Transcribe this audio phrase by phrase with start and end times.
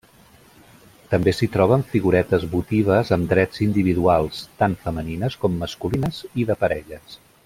[1.11, 7.21] També s'hi troben figuretes votives amb trets individuals, tant femenines com masculines i de parelles.